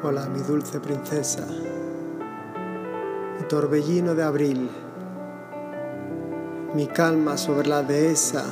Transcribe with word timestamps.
Hola, 0.00 0.28
mi 0.28 0.40
dulce 0.42 0.78
princesa, 0.78 1.44
mi 3.36 3.48
torbellino 3.48 4.14
de 4.14 4.22
abril, 4.22 4.70
mi 6.72 6.86
calma 6.86 7.36
sobre 7.36 7.66
la 7.66 7.82
dehesa, 7.82 8.44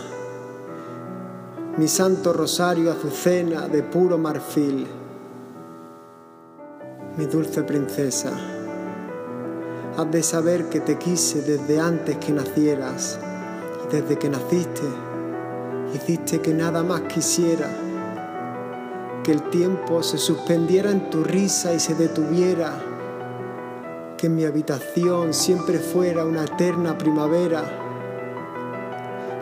mi 1.76 1.86
santo 1.86 2.32
rosario 2.32 2.90
azucena 2.90 3.68
de 3.68 3.84
puro 3.84 4.18
marfil, 4.18 4.88
mi 7.16 7.26
dulce 7.26 7.62
princesa, 7.62 8.32
has 9.96 10.10
de 10.10 10.24
saber 10.24 10.68
que 10.68 10.80
te 10.80 10.98
quise 10.98 11.42
desde 11.42 11.78
antes 11.80 12.16
que 12.16 12.32
nacieras. 12.32 13.20
Y 13.84 13.88
desde 13.94 14.18
que 14.18 14.28
naciste 14.28 14.82
hiciste 15.94 16.40
que 16.40 16.52
nada 16.52 16.82
más 16.82 17.02
quisiera 17.02 17.85
que 19.26 19.32
el 19.32 19.50
tiempo 19.50 20.02
se 20.04 20.18
suspendiera 20.18 20.92
en 20.92 21.10
tu 21.10 21.24
risa 21.24 21.74
y 21.74 21.80
se 21.80 21.96
detuviera, 21.96 22.80
que 24.16 24.28
mi 24.28 24.44
habitación 24.44 25.34
siempre 25.34 25.80
fuera 25.80 26.24
una 26.24 26.44
eterna 26.44 26.96
primavera, 26.96 27.64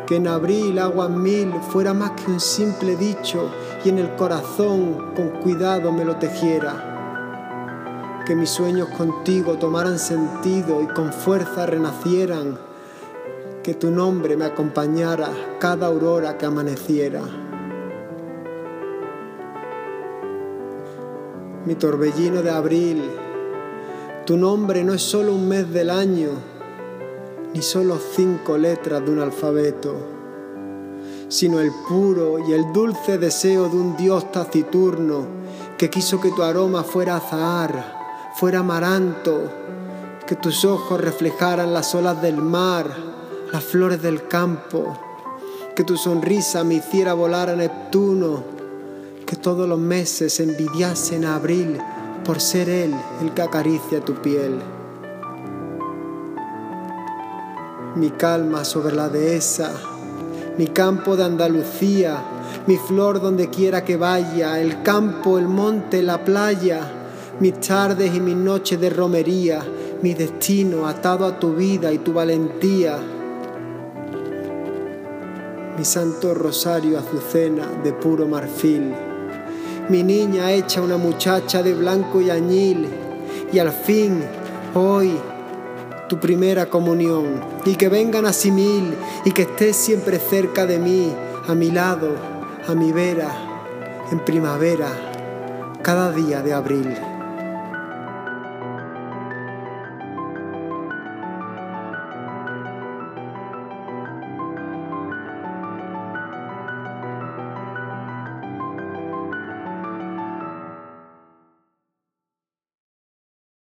que 0.06 0.16
en 0.16 0.26
abril 0.26 0.78
agua 0.78 1.10
mil 1.10 1.52
fuera 1.70 1.92
más 1.92 2.12
que 2.12 2.30
un 2.30 2.40
simple 2.40 2.96
dicho 2.96 3.50
y 3.84 3.90
en 3.90 3.98
el 3.98 4.16
corazón 4.16 5.12
con 5.14 5.28
cuidado 5.42 5.92
me 5.92 6.06
lo 6.06 6.16
tejiera, 6.16 8.22
que 8.24 8.34
mis 8.34 8.48
sueños 8.48 8.88
contigo 8.88 9.58
tomaran 9.58 9.98
sentido 9.98 10.80
y 10.80 10.86
con 10.86 11.12
fuerza 11.12 11.66
renacieran, 11.66 12.58
que 13.62 13.74
tu 13.74 13.90
nombre 13.90 14.34
me 14.34 14.46
acompañara 14.46 15.28
cada 15.60 15.88
aurora 15.88 16.38
que 16.38 16.46
amaneciera. 16.46 17.43
Mi 21.66 21.74
torbellino 21.76 22.42
de 22.42 22.50
abril. 22.50 23.02
Tu 24.26 24.36
nombre 24.36 24.84
no 24.84 24.94
es 24.94 25.02
solo 25.02 25.34
un 25.34 25.48
mes 25.48 25.70
del 25.72 25.90
año, 25.90 26.30
ni 27.52 27.62
solo 27.62 27.98
cinco 27.98 28.58
letras 28.58 29.04
de 29.04 29.10
un 29.10 29.20
alfabeto, 29.20 29.94
sino 31.28 31.60
el 31.60 31.70
puro 31.88 32.38
y 32.46 32.52
el 32.52 32.72
dulce 32.72 33.18
deseo 33.18 33.68
de 33.68 33.76
un 33.76 33.96
Dios 33.96 34.30
taciturno 34.30 35.26
que 35.78 35.90
quiso 35.90 36.20
que 36.20 36.30
tu 36.30 36.42
aroma 36.42 36.84
fuera 36.84 37.16
azahar, 37.16 38.32
fuera 38.36 38.60
amaranto, 38.60 39.50
que 40.26 40.36
tus 40.36 40.64
ojos 40.64 41.00
reflejaran 41.00 41.72
las 41.72 41.94
olas 41.94 42.20
del 42.22 42.36
mar, 42.36 42.86
las 43.52 43.64
flores 43.64 44.00
del 44.02 44.26
campo, 44.28 44.98
que 45.74 45.84
tu 45.84 45.96
sonrisa 45.96 46.64
me 46.64 46.74
hiciera 46.74 47.14
volar 47.14 47.50
a 47.50 47.56
Neptuno 47.56 48.53
que 49.24 49.36
todos 49.36 49.68
los 49.68 49.78
meses 49.78 50.38
envidiasen 50.40 51.24
a 51.24 51.36
abril 51.36 51.78
por 52.24 52.40
ser 52.40 52.68
él 52.68 52.94
el 53.22 53.32
que 53.32 53.42
acaricia 53.42 54.00
tu 54.00 54.14
piel. 54.14 54.58
Mi 57.96 58.10
calma 58.10 58.64
sobre 58.64 58.94
la 58.94 59.08
dehesa, 59.08 59.72
mi 60.58 60.66
campo 60.68 61.16
de 61.16 61.24
Andalucía, 61.24 62.22
mi 62.66 62.76
flor 62.76 63.20
donde 63.20 63.50
quiera 63.50 63.84
que 63.84 63.96
vaya, 63.96 64.60
el 64.60 64.82
campo, 64.82 65.38
el 65.38 65.48
monte, 65.48 66.02
la 66.02 66.24
playa, 66.24 66.80
mis 67.40 67.60
tardes 67.60 68.14
y 68.14 68.20
mis 68.20 68.36
noches 68.36 68.80
de 68.80 68.90
romería, 68.90 69.62
mi 70.02 70.14
destino 70.14 70.86
atado 70.86 71.24
a 71.24 71.38
tu 71.38 71.54
vida 71.54 71.92
y 71.92 71.98
tu 71.98 72.12
valentía. 72.12 72.98
Mi 75.78 75.84
santo 75.84 76.34
rosario 76.34 76.98
azucena 76.98 77.66
de 77.82 77.92
puro 77.92 78.26
marfil 78.26 78.92
mi 79.88 80.02
niña 80.02 80.50
hecha 80.52 80.80
una 80.80 80.96
muchacha 80.96 81.62
de 81.62 81.74
blanco 81.74 82.20
y 82.20 82.30
añil, 82.30 82.88
y 83.52 83.58
al 83.58 83.70
fin, 83.70 84.22
hoy, 84.74 85.18
tu 86.08 86.18
primera 86.18 86.66
comunión, 86.66 87.40
y 87.64 87.74
que 87.76 87.88
vengan 87.88 88.26
así 88.26 88.50
mil, 88.50 88.94
y 89.24 89.32
que 89.32 89.42
estés 89.42 89.76
siempre 89.76 90.18
cerca 90.18 90.66
de 90.66 90.78
mí, 90.78 91.12
a 91.46 91.54
mi 91.54 91.70
lado, 91.70 92.14
a 92.66 92.74
mi 92.74 92.92
vera, 92.92 93.30
en 94.10 94.20
primavera, 94.20 94.88
cada 95.82 96.10
día 96.12 96.40
de 96.40 96.54
abril. 96.54 97.13